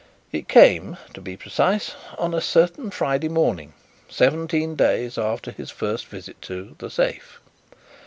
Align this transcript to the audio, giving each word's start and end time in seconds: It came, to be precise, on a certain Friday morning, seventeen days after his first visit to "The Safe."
It 0.31 0.47
came, 0.49 0.97
to 1.13 1.21
be 1.21 1.37
precise, 1.37 1.93
on 2.17 2.33
a 2.33 2.41
certain 2.41 2.89
Friday 2.89 3.29
morning, 3.29 3.73
seventeen 4.09 4.73
days 4.75 5.15
after 5.19 5.51
his 5.51 5.69
first 5.69 6.07
visit 6.07 6.41
to 6.41 6.73
"The 6.79 6.89
Safe." 6.89 7.39